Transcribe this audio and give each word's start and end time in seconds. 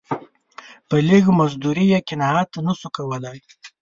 په 0.87 0.95
لږ 1.09 1.25
مزدوري 1.39 1.85
یې 1.93 1.99
قناعت 2.09 2.49
نه 2.65 2.73
سو 2.79 2.87
کولای. 2.97 3.37